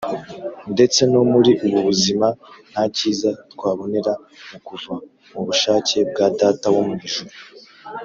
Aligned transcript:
).Ndetse 0.73 1.01
no 1.11 1.21
muri 1.31 1.51
ubu 1.65 1.77
buzima 1.87 2.27
nta 2.71 2.83
cyiza 2.95 3.29
twabonera 3.53 4.13
mu 4.49 4.57
kuva 4.67 4.93
mu 5.33 5.39
bushake 5.47 5.97
bwa 6.09 6.27
Data 6.39 6.67
wo 6.73 6.81
mw’ 6.89 6.97
ijuru 7.07 7.31